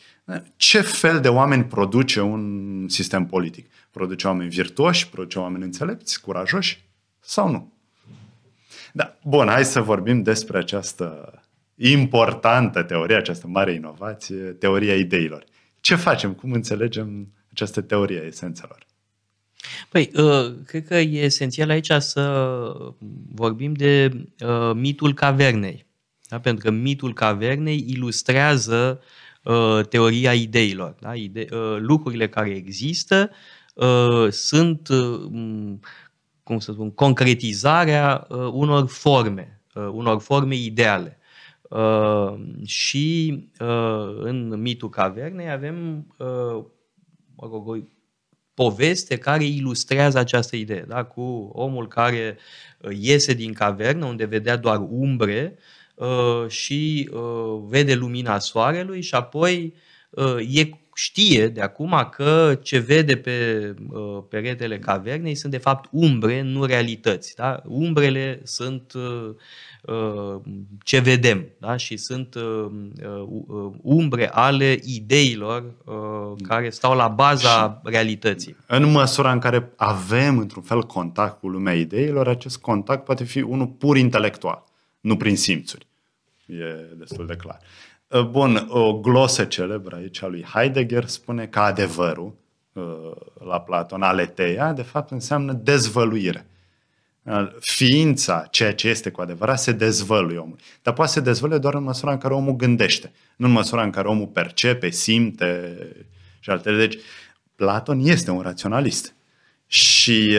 Ce 0.57 0.81
fel 0.81 1.21
de 1.21 1.29
oameni 1.29 1.65
produce 1.65 2.21
un 2.21 2.85
sistem 2.89 3.27
politic? 3.27 3.71
Produce 3.91 4.27
oameni 4.27 4.51
virtuoși, 4.51 5.09
produce 5.09 5.39
oameni 5.39 5.65
înțelepți, 5.65 6.21
curajoși 6.21 6.85
sau 7.21 7.51
nu? 7.51 7.73
Da, 8.93 9.17
bun, 9.23 9.47
hai 9.47 9.65
să 9.65 9.81
vorbim 9.81 10.23
despre 10.23 10.59
această 10.59 11.41
importantă 11.75 12.83
teorie, 12.83 13.17
această 13.17 13.47
mare 13.47 13.73
inovație, 13.73 14.37
teoria 14.37 14.95
ideilor. 14.95 15.45
Ce 15.81 15.95
facem? 15.95 16.33
Cum 16.33 16.53
înțelegem 16.53 17.29
această 17.51 17.81
teorie 17.81 18.21
a 18.21 18.27
esențelor? 18.27 18.87
Păi, 19.89 20.11
uh, 20.15 20.55
cred 20.67 20.87
că 20.87 20.95
e 20.95 21.25
esențial 21.25 21.71
aici 21.71 21.93
să 21.99 22.73
vorbim 23.35 23.73
de 23.73 24.11
uh, 24.45 24.71
mitul 24.75 25.15
cavernei. 25.15 25.86
Da? 26.29 26.41
Pentru 26.41 26.65
că 26.65 26.71
mitul 26.71 27.13
cavernei 27.13 27.85
ilustrează 27.89 29.01
uh, 29.43 29.81
teoria 29.89 30.33
ideilor. 30.35 30.97
Da? 31.01 31.15
Ide- 31.15 31.47
uh, 31.51 31.77
lucrurile 31.79 32.29
care 32.29 32.51
există 32.51 33.31
uh, 33.75 34.31
sunt, 34.31 34.89
uh, 34.89 35.27
m, 35.31 35.81
cum 36.43 36.59
să 36.59 36.73
spun, 36.73 36.91
concretizarea 36.91 38.27
uh, 38.29 38.37
unor 38.53 38.89
forme, 38.89 39.61
uh, 39.75 39.89
unor 39.93 40.21
forme 40.21 40.55
ideale. 40.55 41.19
Uh, 41.63 42.35
și 42.65 43.39
uh, 43.61 44.17
în 44.19 44.61
mitul 44.61 44.89
cavernei 44.89 45.51
avem 45.51 46.07
uh, 46.19 46.65
mă 47.35 47.49
rog, 47.51 47.69
o 47.69 47.77
poveste 48.55 49.17
care 49.19 49.45
ilustrează 49.45 50.19
această 50.19 50.57
idee, 50.57 50.85
da? 50.89 51.05
cu 51.05 51.51
omul 51.53 51.89
care 51.89 52.39
uh, 52.81 52.91
iese 53.01 53.35
din 53.35 53.53
cavernă 53.53 54.05
unde 54.05 54.25
vedea 54.25 54.57
doar 54.57 54.87
umbre 54.91 55.55
uh, 55.57 55.65
și 56.49 57.11
uh, 57.13 57.63
vede 57.69 57.95
lumina 57.95 58.39
soarelui 58.39 59.03
și 59.03 59.15
apoi 59.15 59.75
uh, 60.11 60.57
e, 60.57 60.71
știe 60.95 61.49
de 61.49 61.61
acum 61.61 62.09
că 62.11 62.59
ce 62.63 62.79
vede 62.79 63.17
pe 63.17 63.75
uh, 63.89 64.23
peretele 64.29 64.79
cavernei 64.79 65.35
sunt 65.35 65.53
de 65.53 65.59
fapt 65.59 65.89
umbre, 65.93 66.43
nu 66.43 66.65
realități. 66.65 67.35
Da? 67.35 67.63
Umbrele 67.65 68.41
sunt 68.43 68.93
uh, 68.95 69.35
uh, 69.83 70.41
ce 70.85 70.99
vedem 70.99 71.47
da? 71.59 71.77
și 71.77 71.97
sunt 71.97 72.35
uh, 72.35 72.67
uh, 73.47 73.73
umbre 73.83 74.31
ale 74.33 74.79
ideilor 74.85 75.75
uh, 75.85 76.43
care 76.49 76.71
stau 76.71 76.97
la 76.97 77.09
baza 77.09 77.81
realității. 77.85 78.57
În 78.67 78.91
măsura 78.91 79.33
în 79.33 79.39
care 79.39 79.73
avem, 79.77 80.39
într-un 80.39 80.63
fel, 80.63 80.83
contact 80.83 81.41
cu 81.41 81.49
lumea 81.49 81.75
ideilor, 81.75 82.29
acest 82.29 82.59
contact 82.59 83.05
poate 83.05 83.25
fi 83.25 83.41
unul 83.41 83.67
pur 83.67 83.97
intelectual, 83.97 84.65
nu 85.07 85.17
prin 85.17 85.37
simțuri. 85.37 85.87
E 86.47 86.95
destul 86.97 87.27
de 87.27 87.37
clar. 87.37 87.61
Bun, 88.31 88.67
o 88.69 89.01
glosă 89.01 89.45
celebră 89.45 89.97
aici 89.97 90.23
a 90.23 90.27
lui 90.27 90.43
Heidegger 90.43 91.07
spune 91.07 91.47
că 91.47 91.59
adevărul, 91.59 92.35
la 93.45 93.61
Platon, 93.61 94.03
aleteia, 94.03 94.73
de 94.73 94.83
fapt 94.83 95.11
înseamnă 95.11 95.53
dezvăluire. 95.53 96.47
Ființa, 97.61 98.47
ceea 98.51 98.75
ce 98.75 98.89
este 98.89 99.11
cu 99.11 99.21
adevărat, 99.21 99.61
se 99.61 99.73
dezvăluie 99.73 100.39
omul. 100.39 100.59
Dar 100.83 100.95
poate 100.95 101.11
se 101.11 101.21
dezvăluie 101.21 101.59
doar 101.59 101.75
în 101.75 101.83
măsura 101.83 102.13
în 102.13 102.19
care 102.19 102.35
omul 102.35 102.57
gândește, 102.57 103.13
nu 103.37 103.47
în 103.47 103.53
măsura 103.53 103.83
în 103.83 103.91
care 103.91 104.09
omul 104.09 104.27
percepe, 104.27 104.91
simte 104.91 105.79
și 106.41 106.51
altele. 106.51 106.77
Deci, 106.77 107.03
Platon 107.55 108.01
este 108.01 108.31
un 108.31 108.41
raționalist. 108.41 109.15
Și 109.67 110.39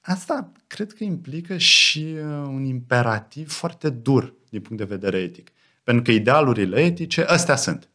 asta 0.00 0.52
cred 0.74 0.92
că 0.92 1.04
implică 1.04 1.56
și 1.56 2.16
un 2.46 2.64
imperativ 2.64 3.50
foarte 3.50 3.90
dur 3.90 4.34
din 4.50 4.60
punct 4.60 4.78
de 4.78 4.94
vedere 4.96 5.16
etic. 5.18 5.50
Pentru 5.82 6.02
că 6.02 6.10
idealurile 6.10 6.80
etice, 6.80 7.22
astea 7.22 7.56
sunt. 7.56 7.88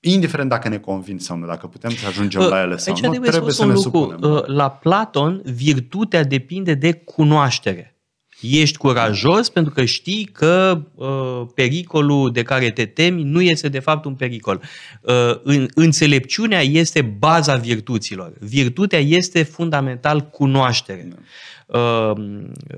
indiferent 0.00 0.48
dacă 0.48 0.68
ne 0.68 0.78
convin 0.78 1.18
sau 1.18 1.36
nu, 1.36 1.46
dacă 1.46 1.66
putem 1.66 1.90
să 1.90 2.06
ajungem 2.06 2.40
la 2.40 2.60
ele 2.60 2.76
sau 2.76 2.92
Aici 2.94 3.02
nu, 3.02 3.10
trebuie, 3.10 3.30
trebuie 3.30 3.52
să 3.52 3.56
să 3.56 3.66
ne 3.66 3.72
un 3.72 3.74
lucru. 3.82 3.98
supunem. 3.98 4.32
Uh, 4.32 4.46
La 4.46 4.70
Platon, 4.70 5.42
virtutea 5.44 6.24
depinde 6.24 6.74
de 6.74 6.92
cunoaștere. 6.92 7.96
Ești 8.42 8.76
curajos 8.76 9.48
pentru 9.48 9.72
că 9.72 9.84
știi 9.84 10.24
că 10.24 10.82
uh, 10.94 11.46
pericolul 11.54 12.32
de 12.32 12.42
care 12.42 12.70
te 12.70 12.84
temi 12.84 13.22
nu 13.22 13.40
este 13.40 13.68
de 13.68 13.78
fapt 13.78 14.04
un 14.04 14.14
pericol. 14.14 14.62
Uh, 15.00 15.40
în, 15.42 15.68
înțelepciunea 15.74 16.60
este 16.60 17.02
baza 17.02 17.56
virtuților. 17.56 18.32
Virtutea 18.40 18.98
este 18.98 19.42
fundamental 19.42 20.20
cunoaștere. 20.20 21.08
Uh, 21.08 21.16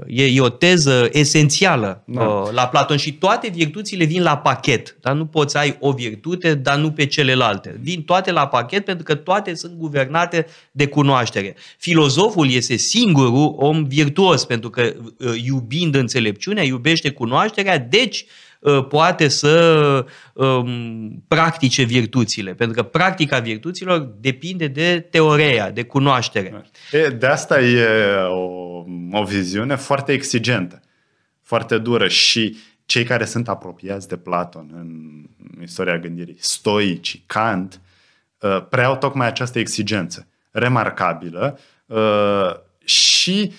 e, 0.07 0.25
e 0.25 0.41
o 0.41 0.49
teză 0.49 1.09
esențială 1.13 2.03
Da. 2.07 2.25
uh, 2.25 2.51
la 2.53 2.67
Platon 2.67 2.97
și 2.97 3.13
toate 3.13 3.49
virtuțile 3.49 4.05
vin 4.05 4.23
la 4.23 4.37
pachet. 4.37 4.97
Dar 5.01 5.15
nu 5.15 5.27
poți 5.27 5.57
ai 5.57 5.77
o 5.81 5.93
virtute, 5.93 6.55
dar 6.55 6.77
nu 6.77 6.91
pe 6.93 7.07
celelalte. 7.07 7.79
Vin 7.81 8.03
toate 8.03 8.33
la 8.33 8.47
pachet 8.47 8.85
pentru 8.85 9.05
că 9.05 9.15
toate 9.15 9.55
sunt 9.55 9.77
guvernate 9.77 10.47
de 10.71 10.87
cunoaștere. 10.87 11.55
Filozoful 11.79 12.51
este 12.51 12.77
singurul 12.77 13.55
om 13.59 13.85
virtuos 13.85 14.45
pentru 14.45 14.71
că 14.71 14.93
uh, 15.19 15.43
iubind 15.45 15.95
înțelepciunea, 15.95 16.63
iubește 16.63 17.11
cunoașterea, 17.11 17.79
deci 17.79 18.21
uh, 18.21 18.29
poate 18.89 19.29
să 19.29 20.07
um, 20.33 21.25
practice 21.29 21.83
virtuțile. 21.83 22.55
Pentru 22.55 22.83
că 22.83 22.89
practica 22.89 23.39
virtuților 23.39 23.99
depinde 23.99 24.67
de 24.67 25.07
teoreia, 25.11 25.71
de 25.71 25.85
cunoaștere. 25.85 26.71
E, 26.93 27.09
de 27.09 27.27
asta 27.27 27.61
e 27.61 28.15
o, 28.29 28.85
o 29.13 29.25
viziune 29.25 29.77
foarte 29.77 30.13
exigentă, 30.13 30.83
foarte 31.43 31.79
dură 31.79 32.09
și 32.09 32.57
cei 32.87 33.05
care 33.05 33.25
sunt 33.25 33.49
apropiați 33.49 34.09
de 34.09 34.17
Platon 34.17 34.71
în 34.75 35.23
istoria 35.63 35.99
gândirii, 35.99 36.37
stoici, 36.39 37.23
Kant, 37.27 37.81
uh, 38.39 38.67
preau 38.69 38.97
tocmai 38.97 39.27
această 39.27 39.59
exigență 39.59 40.29
remarcabilă 40.51 41.59
uh, 41.87 42.55
și 42.85 43.53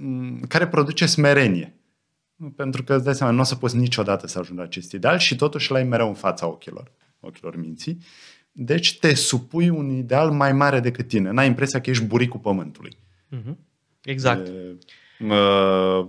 mm, 0.00 0.40
care 0.48 0.66
produce 0.68 1.06
smerenie. 1.06 1.77
Pentru 2.56 2.82
că 2.82 2.94
îți 2.94 3.04
dai 3.04 3.14
seama, 3.14 3.32
nu 3.32 3.40
o 3.40 3.44
să 3.44 3.54
poți 3.54 3.76
niciodată 3.76 4.26
să 4.26 4.38
ajungi 4.38 4.60
la 4.60 4.66
acest 4.66 4.92
ideal 4.92 5.18
și 5.18 5.36
totuși 5.36 5.70
l-ai 5.70 5.84
mereu 5.84 6.08
în 6.08 6.14
fața 6.14 6.46
ochilor, 6.46 6.92
ochilor 7.20 7.56
minții. 7.56 7.98
Deci 8.52 8.98
te 8.98 9.14
supui 9.14 9.68
un 9.68 9.90
ideal 9.90 10.30
mai 10.30 10.52
mare 10.52 10.80
decât 10.80 11.08
tine. 11.08 11.30
N-ai 11.30 11.46
impresia 11.46 11.80
că 11.80 11.90
ești 11.90 12.04
buricul 12.04 12.40
pământului. 12.40 12.98
Mhm. 13.28 13.58
Exact. 14.02 14.46
E, 14.46 14.78
uh, 15.24 15.30
uh, 15.30 16.08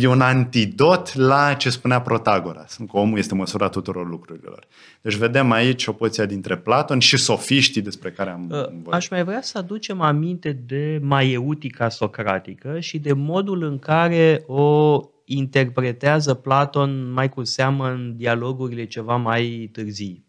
e 0.00 0.06
un 0.06 0.20
antidot 0.20 1.14
la 1.14 1.54
ce 1.54 1.70
spunea 1.70 2.00
Protagoras, 2.00 2.76
că 2.76 2.96
omul 2.96 3.18
este 3.18 3.34
măsura 3.34 3.68
tuturor 3.68 4.08
lucrurilor. 4.08 4.66
Deci 5.00 5.14
vedem 5.14 5.50
aici 5.50 5.86
opoziția 5.86 6.26
dintre 6.26 6.56
Platon 6.56 6.98
și 6.98 7.16
sofiștii 7.16 7.82
despre 7.82 8.10
care 8.10 8.30
am 8.30 8.48
Uh, 8.50 8.56
vorbit. 8.56 8.92
Aș 8.92 9.08
mai 9.08 9.24
vrea 9.24 9.42
să 9.42 9.58
aducem 9.58 10.00
aminte 10.00 10.52
de 10.52 10.98
maieutica 11.02 11.88
socratică 11.88 12.80
și 12.80 12.98
de 12.98 13.12
modul 13.12 13.62
în 13.62 13.78
care 13.78 14.44
o 14.46 15.00
interpretează 15.24 16.34
Platon 16.34 17.12
mai 17.12 17.28
cu 17.28 17.44
seamă 17.44 17.88
în 17.88 18.16
dialogurile 18.16 18.84
ceva 18.84 19.16
mai 19.16 19.70
târzii. 19.72 20.24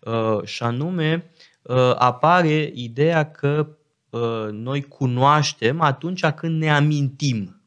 Uh, 0.00 0.44
Și 0.44 0.62
anume, 0.62 1.30
uh, 1.62 1.94
apare 1.98 2.70
ideea 2.74 3.30
că 3.30 3.68
uh, 4.10 4.48
noi 4.50 4.82
cunoaștem 4.82 5.80
atunci 5.80 6.26
când 6.26 6.60
ne 6.60 6.70
amintim 6.70 7.58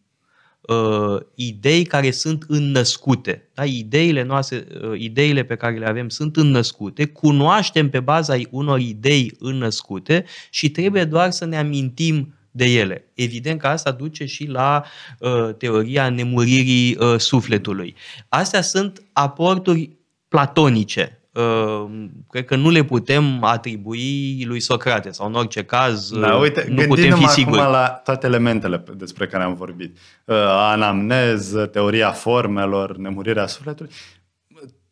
uh, 0.67 1.19
idei 1.35 1.83
care 1.83 2.11
sunt 2.11 2.45
înnăscute. 2.47 3.49
Da? 3.53 3.65
Ideile 3.65 4.23
noastre, 4.23 4.67
uh, 4.81 4.99
ideile 4.99 5.43
pe 5.43 5.55
care 5.55 5.77
le 5.77 5.87
avem 5.87 6.09
sunt 6.09 6.35
înnăscute, 6.35 7.05
cunoaștem 7.05 7.89
pe 7.89 7.99
baza 7.99 8.35
unor 8.49 8.79
idei 8.79 9.31
înnăscute 9.39 10.25
și 10.49 10.69
trebuie 10.69 11.03
doar 11.03 11.31
să 11.31 11.45
ne 11.45 11.57
amintim 11.57 12.33
de 12.51 12.65
ele. 12.65 13.11
Evident 13.13 13.59
că 13.59 13.67
asta 13.67 13.91
duce 13.91 14.25
și 14.25 14.45
la 14.45 14.83
uh, 15.19 15.55
teoria 15.57 16.09
nemuririi 16.09 16.95
uh, 16.99 17.17
sufletului. 17.17 17.95
Astea 18.29 18.61
sunt 18.61 19.03
aporturi 19.13 19.97
platonice. 20.27 21.16
Uh, 21.37 22.05
cred 22.29 22.45
că 22.45 22.55
nu 22.55 22.69
le 22.69 22.83
putem 22.83 23.43
atribui 23.43 24.43
lui 24.47 24.59
Socrate 24.59 25.11
sau 25.11 25.27
în 25.27 25.33
orice 25.33 25.63
caz 25.63 26.11
Da, 26.19 26.33
uh, 26.35 26.41
uite, 26.41 26.65
nu 26.69 26.75
putem 26.75 26.87
gândindu-mă 26.87 27.27
fi 27.27 27.33
siguri. 27.33 27.59
acum 27.59 27.71
la 27.71 27.87
toate 27.87 28.27
elementele 28.27 28.79
pe- 28.79 28.91
despre 28.97 29.27
care 29.27 29.43
am 29.43 29.53
vorbit. 29.55 29.97
Uh, 30.25 30.35
Anamneză, 30.47 31.65
teoria 31.65 32.11
formelor, 32.11 32.97
nemurirea 32.97 33.47
sufletului, 33.47 33.91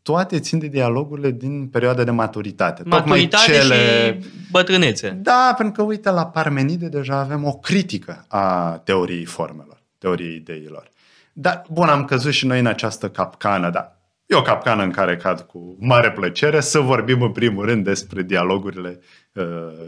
toate 0.02 0.40
țin 0.40 0.60
de 0.60 0.68
dialogurile 0.68 1.32
din 1.32 1.68
perioada 1.68 2.04
de 2.04 2.12
maturitate. 2.12 2.84
Maturitate 2.86 3.52
Tocmai 3.52 3.68
cele... 3.68 4.18
și 4.22 4.28
bătrânețe. 4.52 5.10
Da, 5.22 5.54
pentru 5.58 5.74
că, 5.74 5.90
uite, 5.90 6.10
la 6.10 6.26
Parmenide 6.26 6.88
deja 6.88 7.16
avem 7.20 7.44
o 7.44 7.54
critică 7.54 8.26
a 8.28 8.72
teoriei 8.84 9.26
formelor, 9.26 9.78
teoriei 9.98 10.36
ideilor. 10.36 10.90
Dar, 11.34 11.64
bun, 11.70 11.88
am 11.88 12.06
căzut 12.06 12.32
și 12.32 12.46
noi 12.46 12.60
în 12.60 12.66
această 12.66 13.10
capcană, 13.10 13.70
dar 13.70 13.95
e 14.26 14.36
o 14.36 14.42
capcană 14.42 14.84
în 14.84 14.92
care 14.92 15.18
cad 15.18 15.42
cu 15.42 15.78
mare 15.80 16.12
plăcere 16.12 16.62
să 16.62 16.80
vorbim 16.80 17.22
în 17.22 17.32
primul 17.32 17.66
rând 17.66 17.84
despre 17.84 18.24
dialogurile 18.24 19.00
uh, 19.34 19.44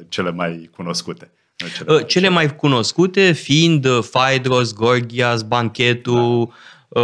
cele 0.10 0.32
mai 0.32 0.70
cunoscute. 0.76 1.32
Uh, 1.32 1.38
Uh, 1.88 2.06
Cele 2.06 2.30
mai 2.30 2.56
cunoscute 2.56 3.32
fiind 3.32 3.86
uh, 3.86 4.08
Phaedros, 4.12 4.74
Gorgias, 4.74 5.42
Banchetul, 5.42 6.54
uh, 6.88 7.02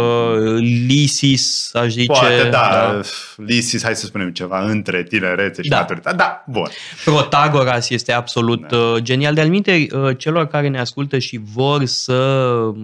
Lysis, 0.86 1.70
aș 1.74 1.90
zice. 1.92 2.06
Poate, 2.06 2.48
da, 2.50 3.00
Lysis, 3.36 3.82
hai 3.82 3.96
să 3.96 4.06
spunem 4.06 4.30
ceva, 4.30 4.64
între 4.64 5.02
tinerețe 5.02 5.62
și 5.62 5.68
Da. 5.68 5.78
maturitate. 5.78 6.16
Da, 6.16 6.44
bun. 6.46 6.68
Protagoras 7.04 7.90
este 7.90 8.12
absolut 8.12 8.68
Da. 8.68 8.76
uh, 8.76 9.02
genial. 9.02 9.34
De-al 9.34 9.48
minte, 9.48 9.86
uh, 9.92 10.16
celor 10.18 10.46
care 10.46 10.68
ne 10.68 10.80
ascultă 10.80 11.18
și 11.18 11.40
vor 11.52 11.84
să 11.84 12.12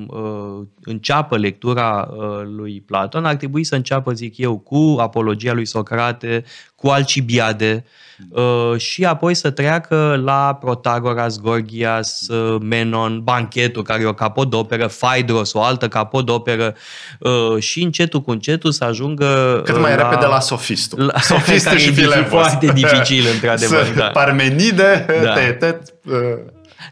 uh, 0.08 0.66
înceapă 0.82 1.36
lectura 1.36 2.08
uh, 2.12 2.42
lui 2.56 2.82
Platon, 2.86 3.24
ar 3.24 3.34
trebui 3.34 3.64
să 3.64 3.74
înceapă, 3.74 4.12
zic 4.12 4.38
eu, 4.38 4.58
cu 4.58 4.96
apologia 5.00 5.52
lui 5.52 5.66
Socrate, 5.66 6.44
cu 6.80 6.88
Alcibiade 6.88 7.84
uh, 8.30 8.76
și 8.80 9.04
apoi 9.04 9.34
să 9.34 9.50
treacă 9.50 10.20
la 10.24 10.58
Protagoras, 10.60 11.40
Gorgias, 11.40 12.20
uh, 12.28 12.60
Menon, 12.62 13.20
Banchetul, 13.22 13.82
care 13.82 14.02
e 14.02 14.06
o 14.06 14.12
capodoperă, 14.14 14.86
Phaedros, 15.00 15.52
o 15.52 15.62
altă 15.62 15.88
capodoperă 15.88 16.74
uh, 17.18 17.58
și 17.62 17.82
încetul 17.82 18.20
cu 18.20 18.30
încetul 18.30 18.70
să 18.72 18.84
ajungă 18.84 19.60
Cât 19.64 19.80
mai 19.80 19.92
uh, 19.92 19.96
repede 19.98 20.26
la 20.26 20.40
sofistul. 20.40 21.04
la- 21.14 21.20
Sofistul 21.20 21.70
care 21.70 21.78
și 21.82 21.88
e 21.88 21.90
difi- 21.92 21.94
Filevos. 21.94 22.28
foarte 22.30 22.66
dificil, 22.66 23.24
într-adevăr, 23.34 23.84
Să- 23.84 23.92
da. 23.96 24.04
Parmenide, 24.06 25.06
Da. 25.24 25.32
Teetet 25.32 25.82
uh, 26.04 26.14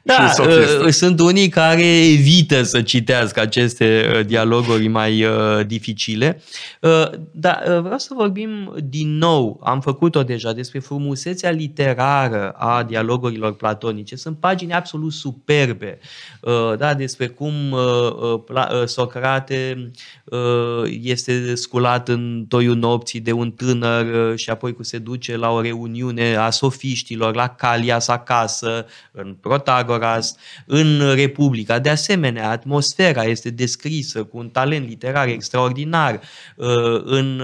Da, 0.03 0.15
și 0.29 0.35
sofistul. 0.35 0.85
uh, 0.87 0.93
sunt 0.93 1.21
unii 1.21 1.49
care 1.49 2.07
evită 2.07 2.63
să 2.63 2.83
citească 2.83 3.41
aceste 3.41 4.11
uh, 4.15 4.27
dialoguri 4.27 4.87
mai 4.89 5.25
uh, 5.25 5.67
dificile. 5.67 6.43
Uh, 6.81 7.11
Dar 7.33 7.63
uh, 7.69 7.81
vreau 7.81 7.99
să 7.99 8.09
vorbim 8.17 8.75
din 8.85 9.17
nou, 9.19 9.61
am 9.65 9.81
făcut-o 9.81 10.23
deja, 10.23 10.53
despre 10.53 10.79
frumusețea 10.79 11.51
literară 11.51 12.51
a 12.51 12.83
dialogurilor 12.83 13.55
platonice. 13.55 14.17
Sunt 14.17 14.37
pagini 14.39 14.73
absolut 14.73 15.13
superbe, 15.13 15.99
uh, 16.41 16.77
da, 16.79 16.95
despre 16.95 17.27
cum 17.27 17.53
uh, 17.71 17.81
uh, 17.81 18.41
Pla- 18.45 18.71
uh, 18.73 18.87
Socrate 18.87 19.91
uh, 20.25 20.99
este 21.03 21.55
sculat 21.55 22.09
în 22.09 22.45
toiul 22.49 22.77
nopții 22.77 23.21
de 23.21 23.33
un 23.33 23.51
tânăr 23.51 24.31
uh, 24.31 24.39
și 24.39 24.51
apoi 24.51 24.75
cu 24.75 24.83
se 24.83 24.99
duce 24.99 25.37
la 25.37 25.51
o 25.51 25.61
reuniune 25.61 26.37
a 26.37 26.51
sofiștilor, 26.51 27.35
la 27.35 27.49
Calias 27.49 28.09
acasă, 28.09 28.87
în 29.13 29.35
Protagoras, 29.83 30.35
în 30.67 31.13
Republica. 31.15 31.79
De 31.79 31.89
asemenea, 31.91 32.51
atmosfera 32.51 33.23
este 33.23 33.51
descrisă 33.51 34.23
cu 34.23 34.39
un 34.39 34.49
talent 34.49 34.89
literar 34.89 35.27
extraordinar. 35.29 36.21
Uh, 36.57 36.67
În 37.05 37.43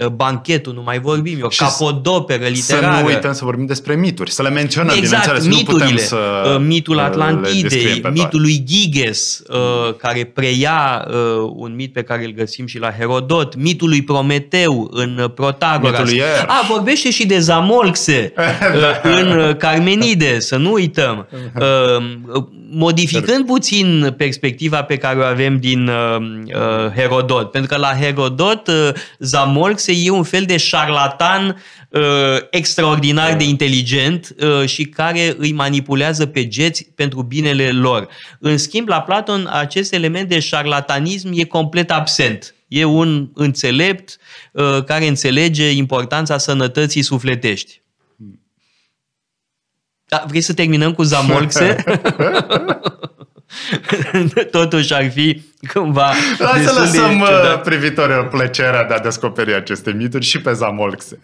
uh, 0.00 0.06
Banchetul, 0.06 0.72
nu 0.74 0.82
mai 0.82 0.98
vorbim, 1.00 1.38
e 1.38 1.42
o 1.42 1.48
Și 1.48 1.58
capodoperă 1.58 2.42
Să 2.44 2.48
literară. 2.48 3.00
nu 3.00 3.06
uităm 3.06 3.32
să 3.32 3.44
vorbim 3.44 3.66
despre 3.66 3.94
mituri, 3.94 4.30
să 4.30 4.42
le 4.42 4.48
menționăm, 4.50 4.96
Exact, 4.96 5.22
bineînțeles, 5.26 5.56
nu 5.56 5.62
putem 5.64 5.74
miturile. 5.74 6.02
să 6.02 6.16
Uh, 6.54 6.60
mitul 6.60 6.94
uh, 6.94 7.00
le 7.00 7.06
Atlantidei, 7.06 7.62
descriem 7.62 7.94
pe 7.94 8.00
toate. 8.00 8.18
mitul 8.20 8.40
lui 8.40 8.62
Giges, 8.64 9.42
uh, 9.48 9.94
care 9.96 10.24
preia 10.24 11.06
uh, 11.08 11.14
un 11.54 11.74
mit 11.74 11.92
pe 11.92 12.02
care 12.02 12.24
îl 12.24 12.32
găsim 12.32 12.66
și 12.66 12.78
la 12.78 12.90
Herodot, 12.92 13.56
mitul 13.56 13.88
lui 13.88 14.02
Prometeu 14.02 14.88
în 14.92 15.18
uh, 15.18 15.30
Protagoras. 15.34 15.98
Mitul 15.98 16.04
lui 16.14 16.22
Eros. 16.36 16.40
A, 16.46 16.66
vorbește 16.68 17.10
și 17.10 17.26
de 17.26 17.38
Zamolxe 17.38 18.32
uh, 18.36 18.42
în 19.02 19.38
uh, 19.38 19.56
Carmenide, 19.56 20.38
să 20.40 20.56
nu 20.56 20.72
uităm. 20.72 21.26
Uh, 21.64 22.14
Uh, 22.34 22.44
modificând 22.70 23.46
puțin 23.46 24.14
perspectiva 24.16 24.82
pe 24.82 24.96
care 24.96 25.18
o 25.18 25.22
avem 25.22 25.58
din 25.58 25.88
uh, 25.88 26.16
uh, 26.16 26.92
Herodot, 26.94 27.50
pentru 27.50 27.74
că 27.74 27.80
la 27.80 27.94
Herodot 28.00 28.66
uh, 28.68 28.88
Zamolxe 29.18 29.92
e 29.96 30.10
un 30.10 30.22
fel 30.22 30.44
de 30.44 30.56
șarlatan 30.56 31.62
uh, 31.88 32.02
extraordinar 32.50 33.36
de 33.36 33.44
inteligent 33.44 34.34
uh, 34.40 34.68
și 34.68 34.84
care 34.84 35.34
îi 35.38 35.52
manipulează 35.52 36.26
pe 36.26 36.48
geți 36.48 36.86
pentru 36.94 37.22
binele 37.22 37.70
lor. 37.70 38.08
În 38.38 38.58
schimb, 38.58 38.88
la 38.88 39.00
Platon, 39.00 39.48
acest 39.52 39.92
element 39.92 40.28
de 40.28 40.38
șarlatanism 40.38 41.30
e 41.34 41.44
complet 41.44 41.90
absent. 41.90 42.54
E 42.68 42.84
un 42.84 43.30
înțelept 43.34 44.18
uh, 44.52 44.84
care 44.84 45.06
înțelege 45.06 45.70
importanța 45.70 46.38
sănătății 46.38 47.02
sufletești. 47.02 47.82
Da, 50.14 50.24
vrei 50.28 50.40
să 50.40 50.54
terminăm 50.54 50.92
cu 50.92 51.02
Zamolxe? 51.02 51.76
Totuși 54.50 54.94
ar 54.94 55.10
fi 55.10 55.42
cumva 55.72 56.12
Hai 56.38 56.38
să 56.38 56.52
destul 56.56 56.74
de 56.74 56.80
lăsăm 56.80 57.20
uh, 57.20 57.26
ciudat. 57.26 57.62
privitorilor 57.62 58.28
plăcerea 58.28 58.84
de 58.84 58.94
a 58.94 58.98
descoperi 58.98 59.54
aceste 59.54 59.92
mituri 59.92 60.24
și 60.24 60.40
pe 60.40 60.52
Zamolxe. 60.52 61.18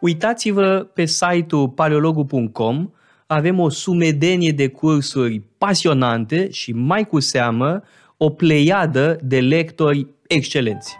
Uitați-vă 0.00 0.86
pe 0.94 1.04
site-ul 1.04 1.68
paleologu.com, 1.68 2.90
avem 3.26 3.58
o 3.58 3.68
sumedenie 3.68 4.52
de 4.52 4.68
cursuri 4.68 5.42
pasionante 5.58 6.50
și 6.50 6.72
mai 6.72 7.04
cu 7.04 7.20
seamă 7.20 7.82
o 8.16 8.30
pleiadă 8.30 9.18
de 9.22 9.40
lectori 9.40 10.06
excelenți. 10.26 10.96